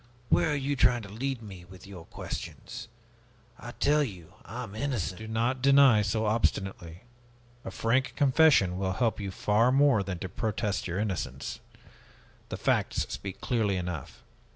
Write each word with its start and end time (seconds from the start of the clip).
Where 0.29 0.49
are 0.51 0.55
you 0.55 0.75
trying 0.75 1.03
to 1.03 1.09
lead 1.09 1.43
me, 1.43 1.63
with 1.63 1.85
your 1.85 2.05
questions? 2.05 2.87
I 3.59 3.69
tell 3.73 4.03
you, 4.03 4.33
I 4.43 4.63
am 4.63 4.73
innocent!" 4.73 5.19
"Do 5.19 5.27
not 5.27 5.61
deny 5.61 6.01
so 6.01 6.25
obstinately. 6.25 7.01
A 7.63 7.69
frank 7.69 8.13
confession 8.15 8.79
will 8.79 8.93
help 8.93 9.19
you 9.19 9.29
far 9.29 9.71
more 9.71 10.01
than 10.01 10.17
to 10.17 10.27
protest 10.27 10.87
your 10.87 10.97
innocence. 10.97 11.59
The 12.49 12.57
facts 12.57 13.05
speak 13.09 13.41
clearly 13.41 13.77
enough. 13.77 14.23